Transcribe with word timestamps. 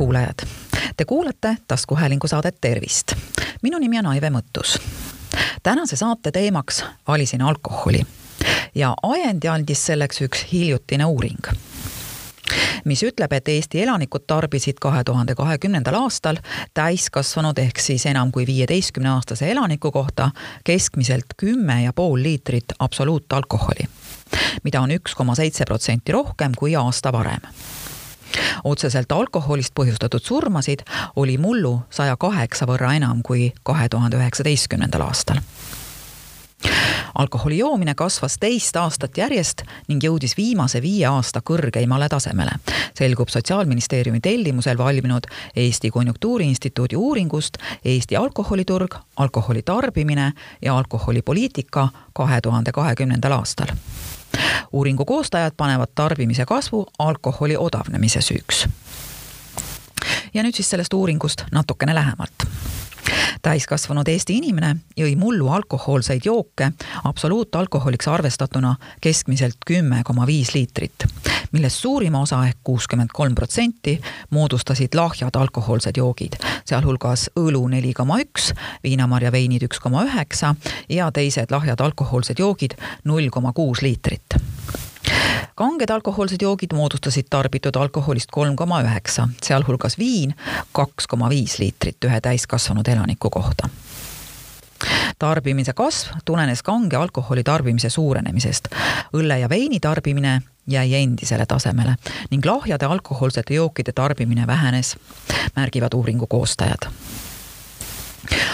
kuulajad, 0.00 0.46
te 0.96 1.04
kuulate 1.04 1.56
taskuhäälingu 1.68 2.28
saadet 2.28 2.56
Tervist. 2.60 3.12
minu 3.62 3.78
nimi 3.78 3.98
on 3.98 4.06
Aive 4.06 4.30
Mõttus. 4.30 4.80
tänase 5.62 5.96
saate 5.96 6.32
teemaks 6.32 6.84
valisin 7.08 7.42
alkoholi 7.42 8.00
ja 8.74 8.94
ajendi 9.02 9.48
andis 9.48 9.86
selleks 9.86 10.20
üks 10.20 10.46
hiljutine 10.52 11.04
uuring 11.04 11.52
mis 12.84 13.02
ütleb, 13.02 13.32
et 13.32 13.48
Eesti 13.48 13.82
elanikud 13.82 14.24
tarbisid 14.26 14.80
kahe 14.80 15.04
tuhande 15.04 15.34
kahekümnendal 15.34 15.94
aastal 15.94 16.40
täiskasvanud 16.74 17.58
ehk 17.58 17.78
siis 17.78 18.06
enam 18.06 18.32
kui 18.32 18.46
viieteistkümne 18.46 19.10
aastase 19.10 19.50
elaniku 19.50 19.92
kohta 19.92 20.30
keskmiselt 20.64 21.36
kümme 21.36 21.82
ja 21.82 21.92
pool 21.92 22.22
liitrit 22.22 22.72
absoluutalkoholi, 22.78 23.84
mida 24.64 24.80
on 24.80 24.96
üks 24.96 25.14
koma 25.14 25.34
seitse 25.34 25.68
protsenti 25.68 26.12
rohkem 26.12 26.56
kui 26.56 26.76
aasta 26.76 27.12
varem 27.12 27.52
otseselt 28.64 29.12
alkoholist 29.12 29.74
põhjustatud 29.74 30.24
surmasid 30.24 30.84
oli 31.16 31.38
mullu 31.38 31.80
saja 31.90 32.16
kaheksa 32.16 32.66
võrra 32.66 32.94
enam 32.96 33.22
kui 33.22 33.52
kahe 33.62 33.88
tuhande 33.88 34.16
üheksateistkümnendal 34.20 35.06
aastal. 35.08 35.44
Alkoholi 37.14 37.58
joomine 37.58 37.94
kasvas 37.94 38.36
teist 38.40 38.76
aastat 38.76 39.16
järjest 39.18 39.62
ning 39.88 40.04
jõudis 40.04 40.36
viimase 40.36 40.82
viie 40.82 41.06
aasta 41.08 41.40
kõrgeimale 41.40 42.08
tasemele, 42.12 42.52
selgub 42.94 43.32
Sotsiaalministeeriumi 43.32 44.20
tellimusel 44.20 44.78
valminud 44.78 45.26
Eesti 45.56 45.90
Konjunktuuriinstituudi 45.90 46.96
uuringust 46.96 47.58
Eesti 47.84 48.16
alkoholiturg, 48.16 48.94
alkoholi 49.16 49.62
tarbimine 49.62 50.32
ja 50.62 50.76
alkoholipoliitika 50.76 51.88
kahe 52.12 52.40
tuhande 52.40 52.72
kahekümnendal 52.72 53.40
aastal 53.40 53.74
uuringu 54.72 55.04
koostajad 55.04 55.52
panevad 55.56 55.88
tarbimise 55.94 56.46
kasvu 56.46 56.86
alkoholi 56.98 57.56
odavnemise 57.56 58.20
süüks. 58.20 58.68
ja 60.34 60.42
nüüd 60.42 60.54
siis 60.54 60.70
sellest 60.70 60.94
uuringust 60.94 61.44
natukene 61.52 61.94
lähemalt 61.94 62.46
täiskasvanud 63.42 64.08
Eesti 64.08 64.36
inimene 64.36 64.74
jõi 64.96 65.14
mullu 65.16 65.48
alkohoolseid 65.48 66.24
jooke 66.24 66.72
absoluutalkoholiks 67.04 68.08
arvestatuna 68.08 68.74
keskmiselt 69.00 69.64
kümme 69.66 70.02
koma 70.04 70.26
viis 70.26 70.54
liitrit, 70.54 71.06
millest 71.52 71.82
suurima 71.82 72.20
osa 72.20 72.42
ehk 72.46 72.58
kuuskümmend 72.64 73.10
kolm 73.12 73.34
protsenti 73.34 74.00
moodustasid 74.30 74.94
lahjad 74.94 75.36
alkohoolsed 75.36 75.96
joogid, 75.96 76.38
sealhulgas 76.64 77.30
õlu 77.40 77.66
neli 77.68 77.92
koma 77.94 78.20
üks, 78.22 78.52
viinamarja 78.84 79.32
veinid 79.32 79.66
üks 79.66 79.80
koma 79.80 80.04
üheksa 80.08 80.54
ja 80.88 81.10
teised 81.12 81.50
lahjad 81.50 81.80
alkohoolsed 81.80 82.38
joogid 82.38 82.76
null 83.04 83.30
koma 83.30 83.52
kuus 83.52 83.82
liitrit. 83.82 84.38
Kanged 85.54 85.90
alkohoolsed 85.90 86.42
joogid 86.42 86.72
moodustasid 86.72 87.26
tarbitud 87.30 87.76
alkoholist 87.76 88.30
kolm 88.32 88.56
koma 88.56 88.80
üheksa, 88.86 89.28
sealhulgas 89.42 89.98
viin 89.98 90.34
kaks 90.72 91.06
koma 91.06 91.28
viis 91.28 91.58
liitrit 91.58 92.08
ühe 92.08 92.20
täiskasvanud 92.24 92.88
elaniku 92.88 93.30
kohta 93.30 93.68
tarbimise 95.18 95.72
kasv 95.72 96.20
tulenes 96.24 96.62
kange 96.62 96.96
alkoholi 96.96 97.42
tarbimise 97.44 97.90
suurenemisest. 97.90 98.68
õlle 99.16 99.38
ja 99.38 99.48
veini 99.48 99.80
tarbimine 99.80 100.42
jäi 100.66 100.94
endisele 100.94 101.46
tasemele 101.46 101.94
ning 102.30 102.46
lahjade 102.46 102.86
alkohoolsete 102.86 103.54
jookide 103.54 103.92
tarbimine 103.92 104.46
vähenes, 104.46 104.96
märgivad 105.56 105.94
uuringu 105.94 106.26
koostajad 106.26 106.90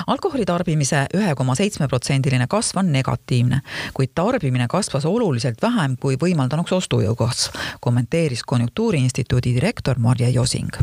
alkoholi 0.06 0.44
tarbimise 0.44 1.06
ühe 1.14 1.34
koma 1.34 1.54
seitsme 1.54 1.88
protsendiline 1.88 2.46
kasv 2.46 2.78
on 2.78 2.92
negatiivne, 2.92 3.60
kuid 3.94 4.14
tarbimine 4.14 4.68
kasvas 4.68 5.04
oluliselt 5.04 5.62
vähem 5.62 5.96
kui 6.00 6.16
võimaldanuks 6.22 6.72
ostujõu 6.72 7.16
kasv, 7.18 7.58
kommenteeris 7.80 8.44
Konjunktuuriinstituudi 8.46 9.54
direktor 9.58 9.98
Marje 9.98 10.30
Josing 10.30 10.80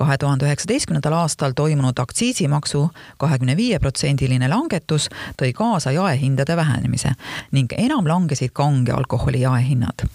kahe 0.00 0.16
tuhande 0.18 0.46
üheksateistkümnendal 0.48 1.12
aastal 1.12 1.52
toimunud 1.56 1.98
aktsiisimaksu 2.00 2.86
kahekümne 3.20 3.56
viie 3.56 3.78
protsendiline 3.78 4.48
langetus 4.48 5.10
tõi 5.42 5.52
kaasa 5.56 5.92
jaehindade 5.92 6.56
vähenemise 6.56 7.12
ning 7.52 7.74
enam 7.76 8.08
langesid 8.08 8.54
kange 8.56 8.94
alkoholi 8.96 9.42
jaehinnad. 9.44 10.06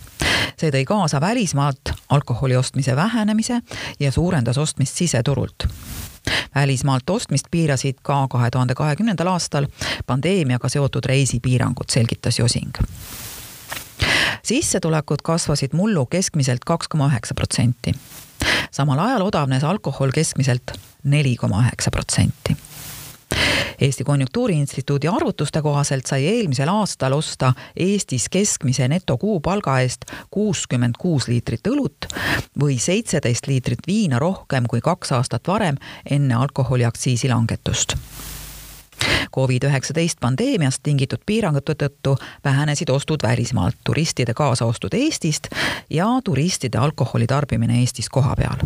see 0.58 0.72
tõi 0.74 0.86
kaasa 0.90 1.22
välismaalt 1.22 1.94
alkoholi 2.10 2.58
ostmise 2.58 2.96
vähenemise 2.96 3.62
ja 4.00 4.12
suurendas 4.12 4.58
ostmist 4.58 4.98
siseturult 4.98 5.68
välismaalt 6.56 7.10
ostmist 7.10 7.52
piirasid 7.52 8.02
ka 8.02 8.28
kahe 8.28 8.50
tuhande 8.52 8.76
kahekümnendal 8.76 9.28
aastal 9.28 9.68
pandeemiaga 10.08 10.70
seotud 10.70 11.06
reisipiirangud, 11.06 11.90
selgitas 11.94 12.40
Josing 12.40 12.74
sissetulekud 14.46 15.24
kasvasid 15.24 15.74
mullu 15.74 16.06
keskmiselt 16.06 16.66
kaks 16.66 16.88
koma 16.88 17.08
üheksa 17.10 17.34
protsenti. 17.34 17.96
Samal 18.76 19.00
ajal 19.00 19.30
odavnes 19.30 19.64
alkohol 19.64 20.12
keskmiselt 20.16 20.76
neli 21.04 21.36
koma 21.40 21.64
üheksa 21.64 21.92
protsenti. 21.92 22.58
Eesti 23.82 24.04
Konjunktuuriinstituudi 24.08 25.08
arvutuste 25.12 25.62
kohaselt 25.62 26.06
sai 26.08 26.28
eelmisel 26.28 26.70
aastal 26.72 27.14
osta 27.18 27.54
Eestis 27.76 28.30
keskmise 28.32 28.88
netokuupalga 28.88 29.80
eest 29.84 30.06
kuuskümmend 30.32 30.96
kuus 31.00 31.28
liitrit 31.28 31.68
õlut 31.68 32.08
või 32.62 32.78
seitseteist 32.80 33.50
liitrit 33.52 33.88
viina 33.88 34.20
rohkem 34.20 34.70
kui 34.72 34.84
kaks 34.84 35.12
aastat 35.18 35.48
varem 35.52 35.82
enne 36.06 36.40
alkoholiaktsiisi 36.46 37.32
langetust 37.32 37.98
Covid-19 39.36 40.20
pandeemiast 40.20 40.80
tingitud 40.84 41.20
piirangute 41.26 41.76
tõttu 41.84 42.18
vähenesid 42.44 42.90
ostud 42.90 43.24
välismaalt, 43.24 43.76
turistide 43.84 44.34
kaasaostud 44.34 44.94
Eestist 44.94 45.48
ja 45.90 46.08
turistide 46.24 46.78
alkoholi 46.78 47.28
tarbimine 47.28 47.80
Eestis 47.80 48.10
kohapeal. 48.10 48.58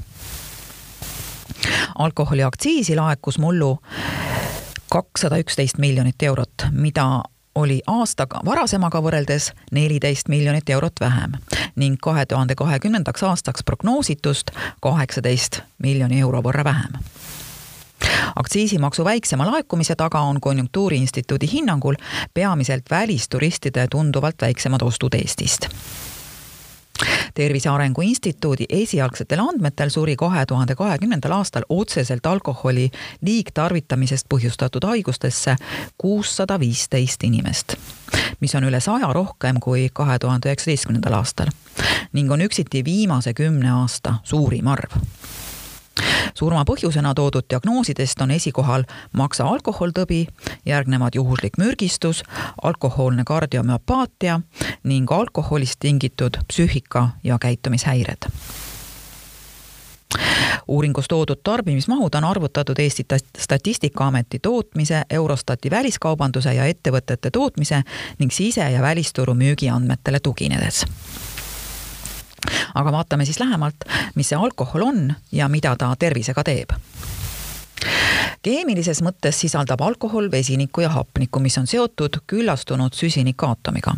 alkoholiaktsiisi 1.98 2.96
laekus 2.96 3.40
mullu 3.40 3.80
kakssada 4.90 5.38
üksteist 5.38 5.78
miljonit 5.78 6.24
eurot, 6.24 6.54
mida 6.72 7.24
oli 7.56 7.82
aastaga 7.88 8.42
varasemaga 8.46 9.02
võrreldes 9.02 9.52
neliteist 9.72 10.28
miljonit 10.28 10.70
eurot 10.70 11.00
vähem 11.00 11.32
ning 11.76 11.98
kahe 12.02 12.26
tuhande 12.26 12.56
kahekümnendaks 12.56 13.24
aastaks 13.24 13.64
prognoositust 13.64 14.52
kaheksateist 14.82 15.62
miljoni 15.78 16.20
euro 16.20 16.42
võrra 16.46 16.64
vähem 16.64 17.00
aktsiisimaksu 18.36 19.06
väiksema 19.06 19.52
laekumise 19.52 19.96
taga 19.96 20.20
on 20.20 20.42
Konjunktuuriinstituudi 20.42 21.50
hinnangul 21.54 21.96
peamiselt 22.34 22.84
välisturistide 22.92 23.88
tunduvalt 23.92 24.42
väiksemad 24.42 24.82
ostud 24.82 25.14
Eestist. 25.14 25.70
Tervise 27.34 27.70
Arengu 27.70 28.02
Instituudi 28.02 28.66
esialgsetel 28.70 29.40
andmetel 29.40 29.90
suri 29.90 30.16
kahe 30.16 30.46
tuhande 30.46 30.76
kahekümnendal 30.76 31.32
aastal 31.32 31.64
otseselt 31.70 32.26
alkoholi 32.26 32.90
liigtarvitamisest 33.22 34.28
põhjustatud 34.34 34.84
haigustesse 34.84 35.56
kuussada 35.98 36.60
viisteist 36.60 37.24
inimest, 37.24 37.76
mis 38.40 38.56
on 38.56 38.68
üle 38.68 38.80
saja 38.80 39.14
rohkem 39.14 39.60
kui 39.64 39.90
kahe 39.94 40.20
tuhande 40.20 40.52
üheksateistkümnendal 40.52 41.22
aastal 41.22 41.54
ning 42.14 42.32
on 42.32 42.42
üksiti 42.42 42.84
viimase 42.86 43.34
kümne 43.34 43.72
aasta 43.72 44.16
suurim 44.24 44.68
arv 44.68 45.00
surma 46.34 46.64
põhjusena 46.66 47.14
toodud 47.16 47.46
diagnoosidest 47.50 48.22
on 48.22 48.32
esikohal 48.32 48.84
maksa 49.14 49.48
alkoholtõbi, 49.48 50.28
järgnevad 50.66 51.16
juhuslik 51.16 51.58
mürgistus, 51.58 52.24
alkohoolne 52.64 53.24
kardiomüopaatia 53.26 54.42
ning 54.84 55.12
alkoholist 55.12 55.80
tingitud 55.80 56.38
psüühika- 56.54 57.10
ja 57.24 57.38
käitumishäired. 57.40 58.30
Uuringus 60.68 61.08
toodud 61.08 61.40
tarbimismahud 61.44 62.16
on 62.16 62.24
arvutatud 62.24 62.80
Eesti 62.80 63.06
Statistikaameti 63.38 64.40
tootmise, 64.40 65.02
Eurostati 65.10 65.72
väliskaubanduse 65.72 66.54
ja 66.54 66.66
ettevõtete 66.66 67.32
tootmise 67.32 67.82
ning 68.20 68.32
sise- 68.32 68.72
ja 68.72 68.82
välisturu 68.82 69.34
müügiandmetele 69.34 70.20
tuginedes 70.20 70.86
aga 72.76 72.92
vaatame 72.92 73.26
siis 73.26 73.40
lähemalt, 73.40 73.88
mis 74.16 74.30
see 74.30 74.38
alkohol 74.40 74.88
on 74.88 75.14
ja 75.32 75.48
mida 75.50 75.76
ta 75.76 75.94
tervisega 76.00 76.44
teeb 76.44 76.76
keemilises 78.42 79.02
mõttes 79.04 79.40
sisaldab 79.44 79.82
alkohol 79.84 80.30
vesinikku 80.32 80.84
ja 80.84 80.90
hapnikku, 80.94 81.42
mis 81.44 81.58
on 81.60 81.68
seotud 81.68 82.22
küllastunud 82.28 82.96
süsinikaatomiga. 82.96 83.96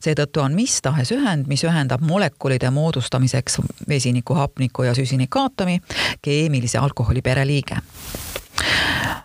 seetõttu 0.00 0.40
on 0.40 0.54
mis 0.54 0.80
tahes 0.82 1.12
ühend, 1.12 1.46
mis 1.48 1.64
ühendab 1.64 2.00
molekulide 2.04 2.70
moodustamiseks 2.70 3.60
vesiniku, 3.88 4.34
hapniku 4.34 4.82
ja 4.82 4.94
süsinikaatomi, 4.94 5.80
keemilise 6.22 6.78
alkoholi 6.78 7.22
pereliige. 7.22 7.76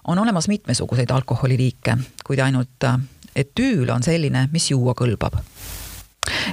on 0.08 0.20
olemas 0.20 0.48
mitmesuguseid 0.48 1.12
alkoholiliike, 1.12 1.98
kuid 2.26 2.40
ainult 2.40 2.84
etüül 3.36 3.90
on 3.90 4.04
selline, 4.04 4.50
mis 4.52 4.72
juua 4.72 4.94
kõlbab 4.94 5.40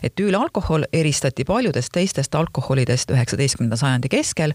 etüülalkohol 0.03 0.85
eristati 0.93 1.45
paljudest 1.45 1.93
teistest 1.93 2.35
alkoholidest 2.35 3.11
üheksateistkümnenda 3.11 3.77
sajandi 3.77 4.09
keskel, 4.09 4.53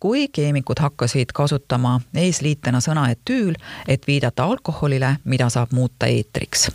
kui 0.00 0.28
keemikud 0.28 0.80
hakkasid 0.80 1.32
kasutama 1.34 2.00
eesliitena 2.14 2.80
sõna 2.84 3.08
etüül, 3.12 3.54
et 3.88 4.06
viidata 4.06 4.44
alkoholile, 4.44 5.16
mida 5.24 5.48
saab 5.48 5.72
muuta 5.72 6.06
eetriks. 6.06 6.70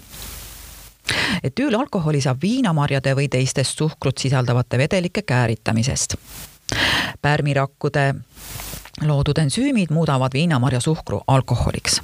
Etüülalkoholi 1.43 2.21
saab 2.21 2.41
viinamarjade 2.41 3.15
või 3.15 3.27
teistest 3.29 3.77
suhkrut 3.77 4.17
sisaldavate 4.17 4.77
vedelike 4.77 5.21
kääritamisest. 5.21 6.15
Pärmirakkude 7.21 8.13
loodud 9.01 9.37
ensüümid 9.37 9.91
muudavad 9.91 10.33
viinamarja 10.33 10.79
suhkru 10.79 11.21
alkoholiks 11.27 12.01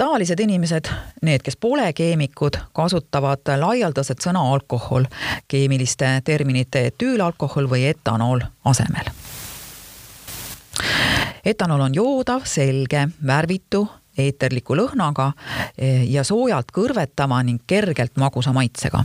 tavalised 0.00 0.40
inimesed, 0.40 0.88
need, 1.22 1.42
kes 1.44 1.58
pole 1.60 1.92
keemikud, 1.92 2.56
kasutavad 2.72 3.50
laialdaselt 3.60 4.22
sõna 4.24 4.40
alkohol 4.52 5.04
keemiliste 5.48 6.08
terminite 6.24 6.86
etüülalkohol 6.88 7.68
või 7.68 7.84
etanool 7.90 8.40
asemel. 8.64 9.10
etanool 11.44 11.84
on 11.84 11.94
joodav, 11.94 12.46
selge, 12.48 13.08
värvitu, 13.26 13.82
eeterliku 14.16 14.76
lõhnaga 14.76 15.32
eh, 15.76 16.08
ja 16.08 16.24
soojalt 16.24 16.72
kõrvetama 16.72 17.42
ning 17.44 17.60
kergelt 17.66 18.16
magusa 18.16 18.56
maitsega 18.56 19.04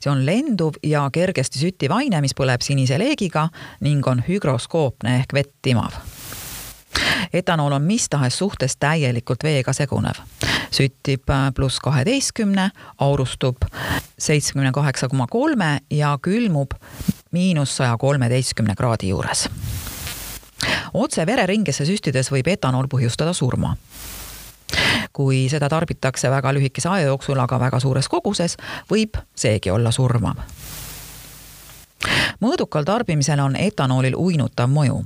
see 0.00 0.08
on 0.08 0.24
lenduv 0.24 0.80
ja 0.82 1.04
kergesti 1.12 1.60
süttiv 1.60 1.92
aine, 1.92 2.22
mis 2.24 2.32
põleb 2.32 2.64
sinise 2.64 2.96
leegiga 2.98 3.50
ning 3.84 4.06
on 4.08 4.24
hügroskoopne 4.24 5.18
ehk 5.20 5.36
vett 5.36 5.52
timav 5.60 6.00
etanool 7.32 7.72
on 7.72 7.82
mis 7.82 8.08
tahes 8.08 8.38
suhtes 8.38 8.76
täielikult 8.76 9.44
veega 9.44 9.72
segunev. 9.72 10.22
süttib 10.70 11.30
äh, 11.30 11.50
pluss 11.54 11.80
kaheteistkümne, 11.80 12.70
aurustub 12.98 13.56
seitsmekümne 14.18 14.72
kaheksa 14.72 15.08
koma 15.08 15.26
kolme 15.26 15.78
ja 15.90 16.18
külmub 16.22 16.70
miinus 17.30 17.76
saja 17.76 17.96
kolmeteistkümne 17.98 18.74
kraadi 18.74 19.08
juures. 19.08 19.48
otse 20.94 21.26
vereringesse 21.26 21.84
süstides 21.84 22.32
võib 22.32 22.48
etanool 22.48 22.86
põhjustada 22.86 23.32
surma 23.32 23.76
kui 25.12 25.48
seda 25.50 25.68
tarbitakse 25.68 26.30
väga 26.30 26.54
lühikese 26.54 26.88
aja 26.88 27.06
jooksul, 27.06 27.38
aga 27.38 27.58
väga 27.60 27.80
suures 27.80 28.08
koguses, 28.08 28.56
võib 28.90 29.18
seegi 29.34 29.70
olla 29.70 29.90
surmav. 29.90 30.36
mõõdukal 32.40 32.84
tarbimisel 32.84 33.40
on 33.40 33.56
etanoolil 33.56 34.14
uinutav 34.16 34.70
mõju 34.70 35.02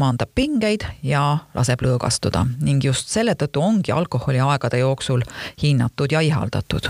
maandab 0.00 0.30
pingeid 0.34 0.86
ja 1.02 1.38
laseb 1.54 1.82
lõõgastuda 1.84 2.46
ning 2.64 2.84
just 2.84 3.08
selle 3.12 3.34
tõttu 3.34 3.60
ongi 3.60 3.92
alkoholi 3.92 4.40
aegade 4.40 4.78
jooksul 4.80 5.22
hinnatud 5.62 6.12
ja 6.12 6.20
ihaldatud 6.24 6.88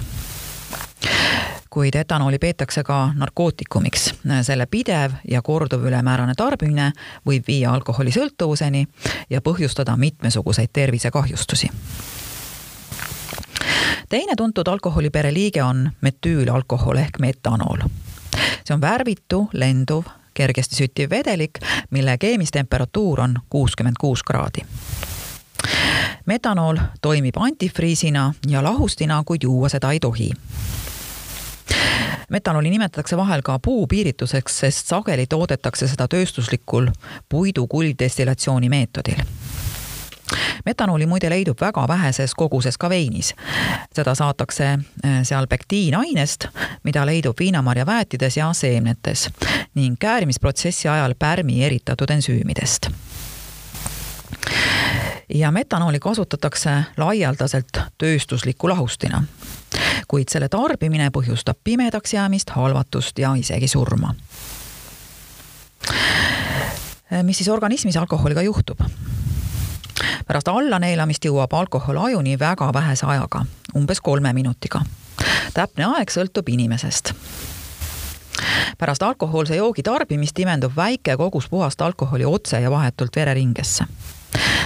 kuid 1.75 1.95
etanooli 1.95 2.39
peetakse 2.39 2.83
ka 2.83 3.13
narkootikumiks. 3.15 4.15
selle 4.43 4.67
pidev 4.67 5.13
ja 5.31 5.43
korduv 5.43 5.83
ülemäärane 5.83 6.35
tarbimine 6.37 6.93
võib 7.27 7.49
viia 7.49 7.73
alkoholisõltuvuseni 7.73 8.87
ja 9.31 9.41
põhjustada 9.41 9.97
mitmesuguseid 9.97 10.71
tervisekahjustusi. 10.73 11.71
teine 14.09 14.37
tuntud 14.37 14.69
alkoholipere 14.69 15.35
liige 15.35 15.63
on 15.63 15.91
metüülalkohol 16.01 16.97
ehk 16.97 17.19
metanool. 17.19 17.89
see 18.65 18.75
on 18.75 18.81
värvitu, 18.81 19.49
lenduv, 19.53 20.05
kergesti 20.35 20.77
süttiv 20.77 21.11
vedelik, 21.11 21.59
mille 21.91 22.19
keemistemperatuur 22.19 23.21
on 23.21 23.39
kuuskümmend 23.51 23.97
kuus 24.01 24.23
kraadi 24.23 24.67
metanool 26.27 26.77
toimib 27.03 27.37
antifriisina 27.37 28.35
ja 28.49 28.63
lahustina, 28.63 29.23
kuid 29.27 29.43
juua 29.43 29.69
seda 29.69 29.93
ei 29.93 30.01
tohi. 30.01 30.31
metanooli 32.29 32.71
nimetatakse 32.71 33.17
vahel 33.17 33.43
ka 33.43 33.59
puupiirituseks, 33.59 34.59
sest 34.59 34.87
sageli 34.87 35.27
toodetakse 35.27 35.89
seda 35.89 36.09
tööstuslikul 36.09 36.89
puidu 37.29 37.67
kuldestillatsiooni 37.67 38.69
meetodil 38.69 39.21
metanooli 40.65 41.07
muide 41.07 41.31
leidub 41.31 41.61
väga 41.61 41.89
väheses 41.89 42.35
koguses 42.35 42.79
ka 42.79 42.89
veinis. 42.89 43.35
seda 43.95 44.15
saadakse 44.15 44.65
äh, 44.65 45.23
seal 45.23 45.47
pektiinainest, 45.47 46.47
mida 46.83 47.07
leidub 47.07 47.39
viinamarja 47.41 47.87
väetides 47.87 48.37
ja 48.37 48.53
seemnetes 48.53 49.29
ning 49.75 49.97
käärimisprotsessi 49.99 50.89
ajal 50.89 51.15
pärmi 51.19 51.65
eritatud 51.65 52.11
ensüümidest 52.11 52.91
ja 55.35 55.51
metanooli 55.51 56.01
kasutatakse 56.01 56.71
laialdaselt 56.97 57.79
tööstusliku 57.99 58.69
lahustina. 58.69 59.25
kuid 60.09 60.29
selle 60.29 60.49
tarbimine 60.49 61.09
põhjustab 61.11 61.57
pimedaks 61.65 62.13
jäämist, 62.15 62.51
halvatust 62.51 63.19
ja 63.19 63.35
isegi 63.35 63.69
surma. 63.69 64.15
Äh, 67.13 67.23
mis 67.23 67.39
siis 67.39 67.49
organismis 67.49 67.97
alkoholiga 67.97 68.43
juhtub? 68.43 68.81
Pärast 70.27 70.49
allaneelamist 70.49 71.25
jõuab 71.25 71.53
alkohol 71.55 71.99
ajuni 72.07 72.39
väga 72.39 72.73
vähese 72.73 73.07
ajaga, 73.07 73.45
umbes 73.75 74.01
kolme 74.01 74.33
minutiga. 74.33 74.81
täpne 75.55 75.85
aeg 75.85 76.11
sõltub 76.11 76.49
inimesest 76.49 77.15
pärast 78.79 79.03
alkohoolse 79.03 79.57
joogi 79.57 79.83
tarbimist 79.83 80.39
imendub 80.39 80.73
väike 80.77 81.17
kogus 81.17 81.49
puhast 81.49 81.81
alkoholi 81.83 82.25
otse 82.25 82.61
ja 82.61 82.71
vahetult 82.71 83.17
vereringesse. 83.17 83.85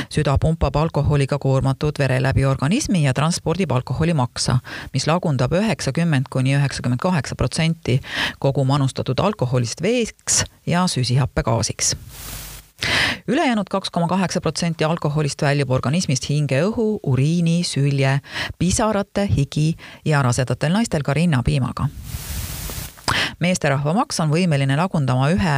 süda 0.08 0.38
pumpab 0.40 0.76
alkoholiga 0.76 1.38
koormatud 1.38 1.98
vere 1.98 2.22
läbi 2.22 2.44
organismi 2.44 3.04
ja 3.04 3.14
transpordib 3.14 3.70
alkoholi 3.70 4.14
maksa, 4.14 4.58
mis 4.92 5.06
lagundab 5.06 5.52
üheksakümmend 5.52 6.30
kuni 6.30 6.56
üheksakümmend 6.56 7.00
kaheksa 7.00 7.34
protsenti 7.34 8.00
kogu 8.38 8.64
manustatud 8.64 9.18
alkoholist 9.18 9.82
veeks 9.82 10.44
ja 10.66 10.86
süsihappegaasiks 10.86 11.96
ülejäänud 13.28 13.66
kaks 13.70 13.90
koma 13.90 14.08
kaheksa 14.08 14.40
protsenti 14.40 14.84
alkoholist 14.84 15.42
väljub 15.42 15.70
organismist 15.70 16.28
hingeõhu, 16.30 17.00
uriini, 17.02 17.62
sülje, 17.64 18.18
pisarate, 18.58 19.28
higi 19.36 19.74
ja 20.04 20.22
rasedatel 20.22 20.72
naistel 20.72 21.02
ka 21.02 21.14
rinnapiimaga 21.14 21.88
meesterahva 23.40 23.94
maks 23.94 24.20
on 24.20 24.32
võimeline 24.32 24.76
lagundama 24.76 25.30
ühe 25.34 25.56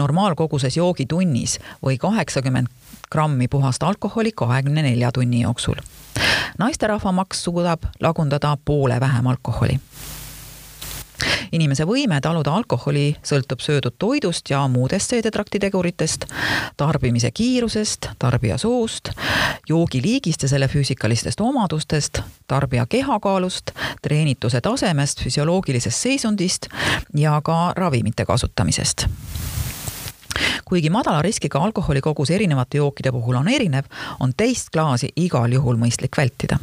normaalkoguses 0.00 0.76
joogi 0.76 1.06
tunnis 1.06 1.58
või 1.84 1.98
kaheksakümmend 2.00 2.68
grammi 3.12 3.48
puhast 3.48 3.82
alkoholi 3.82 4.32
kahekümne 4.32 4.82
nelja 4.82 5.12
tunni 5.12 5.42
jooksul. 5.42 5.76
naisterahva 6.58 7.12
maks 7.12 7.44
suudab 7.44 7.84
lagundada 8.00 8.56
poole 8.64 9.00
vähem 9.00 9.26
alkoholi 9.26 9.80
inimese 11.52 11.84
võime 11.88 12.20
taluda 12.20 12.52
alkoholi 12.54 13.16
sõltub 13.22 13.62
söödud 13.64 13.94
toidust 13.98 14.50
ja 14.50 14.64
muudest 14.68 15.10
seedetrakti 15.14 15.58
teguritest, 15.58 16.26
tarbimise 16.76 17.30
kiirusest, 17.30 18.10
tarbija 18.18 18.58
soost, 18.58 19.10
joogiliigist 19.68 20.42
ja 20.42 20.48
selle 20.48 20.68
füüsikalistest 20.68 21.40
omadustest, 21.40 22.22
tarbija 22.46 22.86
kehakaalust, 22.86 23.70
treenituse 24.02 24.60
tasemest, 24.60 25.22
füsioloogilisest 25.22 26.08
seisundist 26.08 26.68
ja 27.14 27.40
ka 27.44 27.72
ravimite 27.76 28.24
kasutamisest. 28.24 29.08
Kuigi 30.64 30.90
madala 30.90 31.22
riskiga 31.22 31.58
alkoholi 31.58 32.00
kogus 32.00 32.30
erinevate 32.30 32.76
jookide 32.78 33.12
puhul 33.12 33.34
on 33.34 33.48
erinev, 33.48 33.88
on 34.20 34.32
teist 34.36 34.68
klaasi 34.72 35.08
igal 35.16 35.52
juhul 35.52 35.80
mõistlik 35.80 36.16
vältida, 36.16 36.58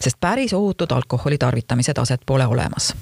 sest 0.00 0.20
päris 0.20 0.52
ohutut 0.52 0.92
alkoholi 0.92 1.38
tarvitamise 1.38 1.94
taset 1.94 2.20
pole 2.26 2.46
olemas 2.46 2.92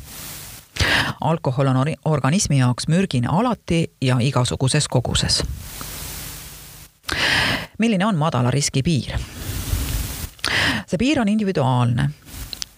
alkohol 1.21 1.67
on 1.67 1.77
organismi 2.05 2.59
jaoks 2.59 2.89
mürgine 2.89 3.29
alati 3.31 3.93
ja 4.01 4.17
igasuguses 4.21 4.89
koguses. 4.89 5.43
milline 7.79 8.07
on 8.07 8.17
madala 8.17 8.51
riski 8.51 8.83
piir? 8.83 9.19
see 10.87 10.99
piir 10.99 11.21
on 11.21 11.29
individuaalne, 11.29 12.11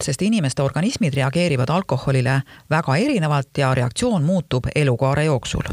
sest 0.01 0.21
inimeste 0.21 0.61
organismid 0.61 1.13
reageerivad 1.13 1.69
alkoholile 1.69 2.41
väga 2.69 2.95
erinevalt 2.95 3.57
ja 3.57 3.75
reaktsioon 3.75 4.23
muutub 4.23 4.65
elukaare 4.75 5.23
jooksul 5.23 5.63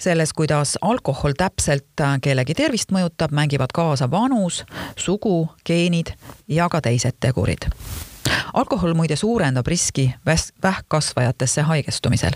selles, 0.00 0.32
kuidas 0.32 0.78
alkohol 0.80 1.32
täpselt 1.36 2.02
kellegi 2.22 2.54
tervist 2.54 2.92
mõjutab, 2.94 3.34
mängivad 3.36 3.74
kaasa 3.74 4.10
vanus, 4.10 4.64
sugu, 4.96 5.48
geenid 5.66 6.14
ja 6.48 6.68
ka 6.68 6.80
teised 6.80 7.20
tegurid 7.20 7.68
alkohol 8.54 8.94
muide 8.94 9.16
suurendab 9.16 9.66
riski 9.66 10.14
vähkkasvajatesse 10.62 11.62
haigestumisel. 11.62 12.32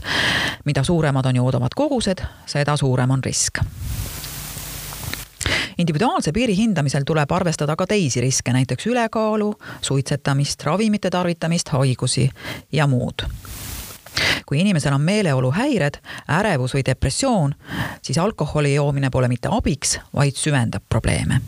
mida 0.65 0.83
suuremad 0.83 1.25
on 1.25 1.37
joodavad 1.37 1.75
kogused, 1.77 2.23
seda 2.47 2.77
suurem 2.77 3.11
on 3.11 3.25
risk. 3.25 3.59
Individuaalse 5.79 6.33
piiri 6.33 6.57
hindamisel 6.57 7.03
tuleb 7.07 7.33
arvestada 7.33 7.77
ka 7.77 7.87
teisi 7.87 8.21
riske, 8.21 8.53
näiteks 8.53 8.87
ülekaalu, 8.87 9.55
suitsetamist, 9.81 10.63
ravimite 10.63 11.11
tarvitamist, 11.11 11.69
haigusi 11.69 12.31
ja 12.73 12.87
muud. 12.87 13.27
Kui 14.47 14.61
inimesel 14.61 14.95
on 14.95 15.01
meeleoluhäired, 15.01 15.99
ärevus 16.31 16.75
või 16.75 16.87
depressioon, 16.87 17.55
siis 18.03 18.19
alkoholi 18.19 18.75
joomine 18.75 19.11
pole 19.11 19.29
mitte 19.29 19.49
abiks, 19.51 19.99
vaid 20.15 20.39
süvendab 20.39 20.83
probleeme 20.89 21.41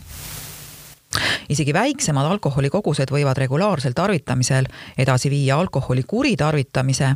isegi 1.49 1.75
väiksemad 1.75 2.26
alkoholikogused 2.26 3.11
võivad 3.12 3.38
regulaarsel 3.38 3.94
tarvitamisel 3.96 4.66
edasi 4.99 5.30
viia 5.30 5.58
alkoholi 5.58 6.02
kuritarvitamise 6.02 7.14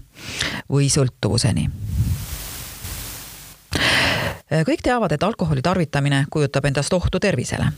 või 0.71 0.90
sõltuvuseni. 0.92 1.69
Kõik 4.66 4.83
teavad, 4.83 5.12
et 5.12 5.23
alkoholi 5.23 5.62
tarvitamine 5.62 6.25
kujutab 6.30 6.64
endast 6.64 6.92
ohtu 6.92 7.21
tervisele. 7.21 7.73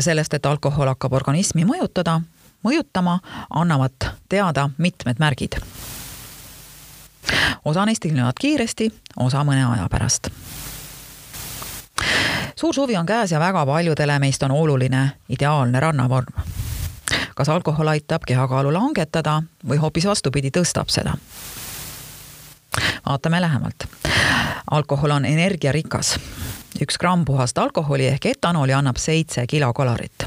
sellest, 0.00 0.34
et 0.34 0.46
alkohol 0.46 0.88
hakkab 0.88 1.12
organismi 1.12 1.64
mõjutada, 1.64 2.20
mõjutama, 2.64 3.18
annavad 3.50 4.08
teada 4.28 4.70
mitmed 4.78 5.20
märgid. 5.20 5.60
Osa 7.64 7.84
neist 7.84 8.04
ilmuvad 8.04 8.40
kiiresti, 8.40 8.90
osa 9.16 9.44
mõne 9.44 9.66
aja 9.68 9.88
pärast 9.88 10.30
suur 12.56 12.74
suvi 12.74 12.96
on 12.96 13.06
käes 13.06 13.32
ja 13.32 13.40
väga 13.40 13.66
paljudele 13.66 14.18
meist 14.18 14.42
on 14.42 14.50
oluline 14.50 15.10
ideaalne 15.28 15.80
rannavorm. 15.80 16.26
kas 17.34 17.48
alkohol 17.48 17.88
aitab 17.88 18.22
kehakaalu 18.26 18.72
langetada 18.72 19.42
või 19.68 19.76
hoopis 19.76 20.06
vastupidi, 20.06 20.50
tõstab 20.50 20.88
seda? 20.88 21.14
vaatame 23.06 23.40
lähemalt. 23.40 23.86
alkohol 24.70 25.10
on 25.10 25.24
energiarikas. 25.24 26.18
üks 26.82 26.98
gramm 26.98 27.24
puhast 27.24 27.58
alkoholi 27.58 28.06
ehk 28.06 28.26
etanooli 28.26 28.72
annab 28.72 28.96
seitse 28.96 29.46
kilokalorit 29.46 30.26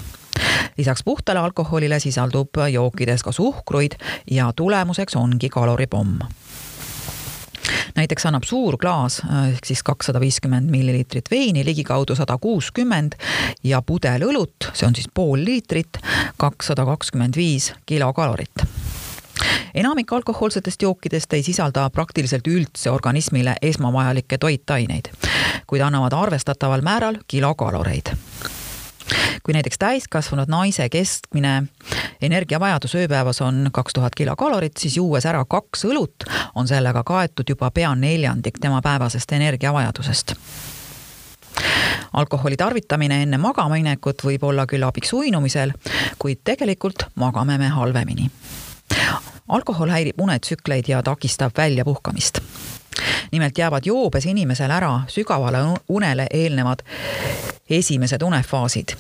lisaks 0.78 1.04
puhtale 1.04 1.40
alkoholile 1.40 2.00
sisaldub 2.00 2.50
jookides 2.72 3.24
ka 3.24 3.32
suhkruid 3.32 3.92
ja 4.32 4.54
tulemuseks 4.56 5.16
ongi 5.16 5.50
kaloripomm 5.50 6.20
näiteks 7.98 8.28
annab 8.30 8.46
suur 8.48 8.78
klaas 8.82 9.22
ehk 9.52 9.66
siis 9.66 9.84
kakssada 9.86 10.22
viiskümmend 10.22 10.70
milliliitrit 10.72 11.32
veini 11.32 11.66
ligikaudu 11.66 12.16
sada 12.16 12.38
kuuskümmend 12.42 13.18
ja 13.64 13.82
pudel 13.82 14.28
õlut, 14.30 14.70
see 14.74 14.88
on 14.88 14.96
siis 14.96 15.10
pool 15.14 15.42
liitrit, 15.46 16.00
kakssada 16.38 16.86
kakskümmend 16.86 17.38
viis 17.38 17.72
kilokalorit. 17.86 18.66
Enamik 19.78 20.14
alkohoolsetest 20.14 20.82
jookidest 20.82 21.34
ei 21.34 21.44
sisalda 21.46 21.90
praktiliselt 21.94 22.48
üldse 22.48 22.92
organismile 22.92 23.56
esmavajalikke 23.62 24.38
toitaineid, 24.42 25.12
kuid 25.68 25.86
annavad 25.86 26.16
arvestataval 26.18 26.86
määral 26.86 27.22
kilokaloreid 27.28 28.16
kui 29.44 29.54
näiteks 29.54 29.78
täiskasvanud 29.80 30.50
naise 30.52 30.90
keskmine 30.90 31.64
energiavajadus 32.22 32.96
ööpäevas 32.96 33.42
on 33.42 33.70
kaks 33.74 33.94
tuhat 33.94 34.16
kilokalorit, 34.16 34.78
siis 34.78 34.98
juues 34.98 35.26
ära 35.26 35.46
kaks 35.46 35.86
õlut, 35.86 36.28
on 36.56 36.68
sellega 36.68 37.04
kaetud 37.04 37.50
juba 37.50 37.72
pea 37.72 37.96
neljandik 37.96 38.60
tema 38.62 38.82
päevasest 38.82 39.32
energiavajadusest 39.32 40.36
alkoholi 42.14 42.58
tarvitamine 42.58 43.22
enne 43.24 43.38
magama 43.38 43.76
minekut 43.76 44.24
võib 44.24 44.44
olla 44.44 44.66
küll 44.70 44.86
abiks 44.86 45.14
uinumisel, 45.14 45.74
kuid 46.20 46.42
tegelikult 46.44 47.08
magame 47.16 47.58
me 47.58 47.68
halvemini. 47.68 48.32
alkohol 49.48 49.90
häirib 49.90 50.22
unetsükleid 50.22 50.88
ja 50.88 51.04
takistab 51.04 51.58
väljapuhkamist 51.58 52.42
nimelt 53.32 53.58
jäävad 53.58 53.86
joobes 53.86 54.26
inimesel 54.26 54.72
ära 54.72 55.02
sügavale 55.08 55.58
unele 55.90 56.28
eelnevad 56.34 56.84
esimesed 57.70 58.22
unefaasid 58.22 58.96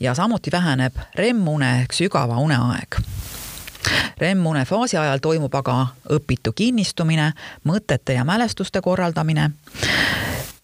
ja 0.00 0.14
samuti 0.14 0.52
väheneb 0.52 0.94
REM-une 1.14 1.80
ehk 1.80 1.92
sügava 1.92 2.38
une 2.38 2.56
aeg 2.56 3.00
REM-une 4.18 4.64
faasi 4.64 4.96
ajal 4.96 5.18
toimub 5.22 5.54
aga 5.54 5.86
õpitu 6.10 6.52
kinnistumine, 6.52 7.32
mõtete 7.64 8.12
ja 8.12 8.24
mälestuste 8.24 8.80
korraldamine. 8.80 9.50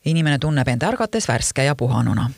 inimene 0.05 0.39
tunneb 0.39 0.69
end 0.69 0.83
ärgates 0.83 1.29
värske 1.29 1.65
ja 1.65 1.75
puhanuna. 1.75 2.31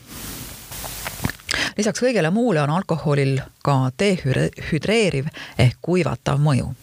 lisaks 1.77 2.01
kõigele 2.01 2.31
muule 2.31 2.61
on 2.61 2.69
alkoholil 2.69 3.39
ka 3.63 3.91
dehüdreeriv 3.99 5.25
ehk 5.57 5.77
kuivatav 5.81 6.39
mõju 6.39 6.73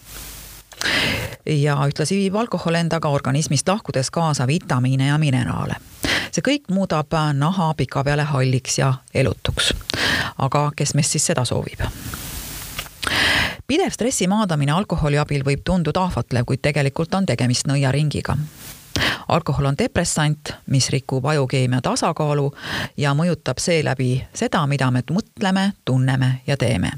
ja 1.47 1.77
ühtlasi 1.87 2.17
viib 2.17 2.37
alkohol 2.37 2.75
endaga 2.75 3.09
organismist 3.09 3.69
lahkudes 3.69 4.11
kaasa 4.11 4.47
vitamiine 4.47 5.07
ja 5.07 5.19
mineraale. 5.19 5.77
see 6.33 6.43
kõik 6.43 6.71
muudab 6.71 7.13
naha 7.33 7.75
pikapeale 7.75 8.23
halliks 8.23 8.79
ja 8.79 8.95
elutuks. 9.15 9.75
aga 10.39 10.71
kes 10.77 10.95
meist 10.95 11.11
siis 11.11 11.27
seda 11.27 11.45
soovib? 11.45 11.81
pidev 13.67 13.91
stressi 13.91 14.27
maadamine 14.27 14.73
alkoholi 14.73 15.19
abil 15.19 15.45
võib 15.45 15.61
tunduda 15.65 16.03
ahvatlev, 16.03 16.45
kuid 16.45 16.63
tegelikult 16.63 17.15
on 17.15 17.27
tegemist 17.27 17.67
nõiaringiga 17.67 18.37
alkohol 19.29 19.65
on 19.65 19.79
depressant, 19.79 20.53
mis 20.67 20.91
rikub 20.91 21.25
ajukeemia 21.27 21.81
tasakaalu 21.83 22.53
ja 22.97 23.15
mõjutab 23.15 23.59
seeläbi 23.59 24.25
seda, 24.35 24.67
mida 24.67 24.91
me 24.91 25.03
mõtleme, 25.11 25.73
tunneme 25.85 26.41
ja 26.47 26.57
teeme 26.57 26.93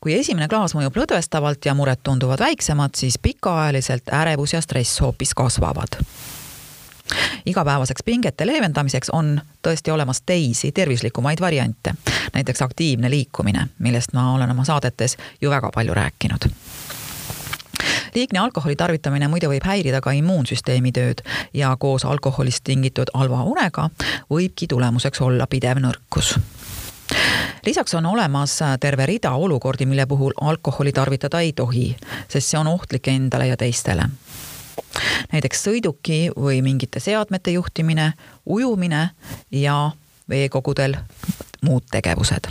kui 0.00 0.14
esimene 0.14 0.48
klaas 0.48 0.74
mõjub 0.76 0.96
lõdvestavalt 1.02 1.66
ja 1.66 1.74
mured 1.74 2.02
tunduvad 2.02 2.40
väiksemad, 2.40 2.94
siis 2.96 3.18
pikaajaliselt 3.22 4.12
ärevus 4.12 4.52
ja 4.56 4.60
stress 4.60 5.00
hoopis 5.00 5.34
kasvavad. 5.34 6.00
Igapäevaseks 7.46 8.02
pingete 8.04 8.46
leevendamiseks 8.46 9.10
on 9.14 9.40
tõesti 9.62 9.92
olemas 9.94 10.22
teisi 10.26 10.72
tervislikumaid 10.72 11.40
variante, 11.40 11.94
näiteks 12.34 12.62
aktiivne 12.62 13.10
liikumine, 13.10 13.68
millest 13.78 14.12
ma 14.12 14.32
olen 14.34 14.50
oma 14.50 14.64
saadetes 14.64 15.16
ju 15.40 15.50
väga 15.50 15.70
palju 15.74 15.94
rääkinud. 15.94 16.50
Liigne 18.14 18.38
alkoholi 18.38 18.76
tarvitamine 18.76 19.28
muide 19.28 19.48
võib 19.48 19.64
häirida 19.68 20.00
ka 20.00 20.10
immuunsüsteemi 20.16 20.92
tööd 20.92 21.20
ja 21.54 21.74
koos 21.76 22.04
alkoholist 22.04 22.64
tingitud 22.64 23.12
halva 23.14 23.42
unega 23.44 23.90
võibki 24.30 24.66
tulemuseks 24.72 25.20
olla 25.20 25.46
pidev 25.46 25.82
nõrkus 25.84 26.38
lisaks 27.66 27.94
on 27.94 28.06
olemas 28.06 28.58
terve 28.80 29.06
rida 29.06 29.30
olukordi, 29.30 29.86
mille 29.86 30.06
puhul 30.06 30.32
alkoholi 30.40 30.92
tarvitada 30.92 31.40
ei 31.40 31.52
tohi, 31.52 31.96
sest 32.28 32.48
see 32.48 32.60
on 32.60 32.66
ohtlik 32.66 33.08
endale 33.08 33.46
ja 33.46 33.56
teistele. 33.56 34.08
näiteks 35.32 35.64
sõiduki 35.64 36.30
või 36.36 36.62
mingite 36.62 37.00
seadmete 37.00 37.50
juhtimine, 37.50 38.12
ujumine 38.46 39.10
ja 39.50 39.90
veekogudel 40.28 40.96
muud 41.62 41.84
tegevused 41.90 42.50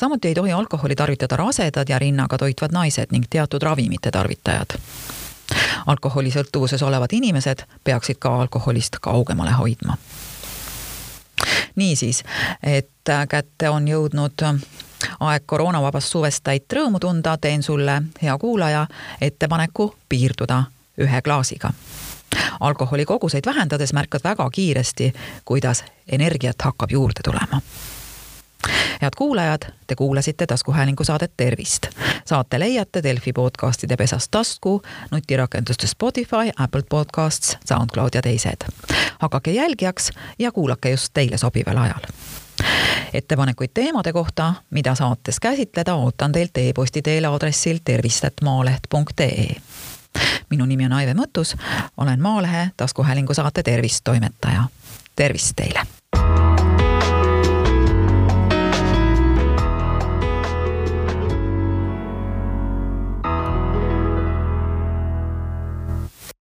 samuti 0.00 0.28
ei 0.28 0.34
tohi 0.34 0.52
alkoholi 0.52 0.94
tarvitada 0.94 1.36
rasedad 1.36 1.88
ja 1.88 1.98
rinnaga 1.98 2.38
toitvad 2.38 2.72
naised 2.72 3.06
ning 3.10 3.24
teatud 3.30 3.62
ravimite 3.62 4.10
tarvitajad. 4.10 4.78
alkoholisõltuvuses 5.86 6.82
olevad 6.82 7.12
inimesed 7.12 7.62
peaksid 7.84 8.16
ka 8.18 8.40
alkoholist 8.40 8.98
kaugemale 9.00 9.50
hoidma 9.50 9.96
niisiis, 11.78 12.22
et 12.62 13.12
kätte 13.28 13.70
on 13.70 13.88
jõudnud 13.88 14.44
aeg 15.20 15.46
koroonavabast 15.46 16.12
suvest 16.12 16.42
täit 16.44 16.72
rõõmu 16.72 17.00
tunda, 17.00 17.36
teen 17.40 17.62
sulle, 17.62 18.02
hea 18.22 18.38
kuulaja, 18.38 18.86
ettepaneku 19.20 19.94
piirduda 20.08 20.64
ühe 20.98 21.22
klaasiga. 21.22 21.72
alkoholi 22.60 23.04
koguseid 23.04 23.46
vähendades 23.46 23.92
märkad 23.92 24.20
väga 24.24 24.50
kiiresti, 24.50 25.12
kuidas 25.44 25.84
energiat 26.08 26.62
hakkab 26.62 26.90
juurde 26.90 27.20
tulema 27.24 27.62
head 29.02 29.10
kuulajad, 29.16 29.62
te 29.86 29.94
kuulasite 29.94 30.46
taskuhäälingu 30.46 31.04
saadet 31.04 31.32
Tervist. 31.36 31.86
saate 32.24 32.58
leiate 32.58 33.02
Delfi 33.02 33.32
podcastide 33.32 33.96
pesast 33.96 34.28
tasku, 34.30 34.82
nutirakenduste 35.10 35.86
Spotify, 35.86 36.50
Apple 36.58 36.82
Podcasts, 36.88 37.58
SoundCloud 37.64 38.10
ja 38.14 38.22
teised. 38.22 38.68
hakake 39.18 39.50
jälgijaks 39.50 40.10
ja 40.38 40.52
kuulake 40.52 40.90
just 40.90 41.08
teile 41.14 41.38
sobival 41.38 41.76
ajal 41.76 42.00
ettepanekuid 43.12 43.70
teemade 43.74 44.12
kohta, 44.12 44.54
mida 44.70 44.94
saates 44.94 45.40
käsitleda, 45.40 45.94
ootan 45.94 46.32
teilt 46.32 46.56
e-posti 46.56 47.02
teel 47.02 47.24
aadressil 47.24 47.78
tervist.maaleht.ee 47.84 49.54
minu 50.50 50.66
nimi 50.66 50.84
on 50.84 50.92
Aive 50.92 51.14
Mõttus, 51.14 51.56
olen 51.96 52.22
Maalehe 52.22 52.70
taskuhäälingu 52.76 53.34
saate 53.34 53.62
Tervist 53.62 54.04
toimetaja. 54.04 54.64
tervist 55.16 55.52
teile 55.56 55.80